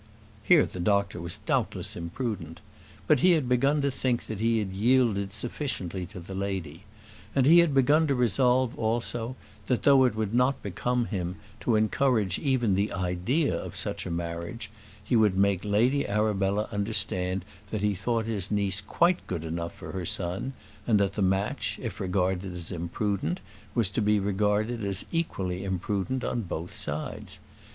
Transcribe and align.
Here 0.41 0.65
the 0.65 0.79
doctor 0.79 1.21
was 1.21 1.37
doubtless 1.37 1.95
imprudent. 1.95 2.59
But 3.05 3.19
he 3.19 3.33
had 3.33 3.47
begun 3.47 3.83
to 3.83 3.91
think 3.91 4.25
that 4.25 4.39
he 4.39 4.57
had 4.57 4.71
yielded 4.71 5.31
sufficiently 5.31 6.07
to 6.07 6.19
the 6.19 6.33
lady; 6.33 6.85
and 7.35 7.45
he 7.45 7.59
had 7.59 7.71
begun 7.71 8.07
to 8.07 8.15
resolve, 8.15 8.75
also, 8.79 9.35
that 9.67 9.83
though 9.83 10.03
it 10.05 10.15
would 10.15 10.33
not 10.33 10.63
become 10.63 11.05
him 11.05 11.35
to 11.59 11.75
encourage 11.75 12.39
even 12.39 12.73
the 12.73 12.91
idea 12.93 13.55
of 13.55 13.75
such 13.75 14.07
a 14.07 14.09
marriage, 14.09 14.71
he 15.03 15.15
would 15.15 15.37
make 15.37 15.63
Lady 15.63 16.07
Arabella 16.07 16.67
understand 16.71 17.45
that 17.69 17.81
he 17.81 17.93
thought 17.93 18.25
his 18.25 18.49
niece 18.49 18.81
quite 18.81 19.27
good 19.27 19.45
enough 19.45 19.75
for 19.75 19.91
her 19.91 20.07
son, 20.07 20.53
and 20.87 20.99
that 20.99 21.13
the 21.13 21.21
match, 21.21 21.77
if 21.79 21.99
regarded 21.99 22.55
as 22.55 22.71
imprudent, 22.71 23.39
was 23.75 23.87
to 23.89 24.01
be 24.01 24.19
regarded 24.19 24.83
as 24.83 25.05
equally 25.11 25.63
imprudent 25.63 26.23
on 26.23 26.41
both 26.41 26.75
sides. 26.75 27.37